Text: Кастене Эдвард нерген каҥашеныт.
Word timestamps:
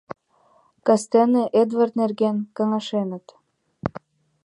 Кастене 0.87 1.43
Эдвард 1.61 1.93
нерген 2.01 2.37
каҥашеныт. 2.55 3.25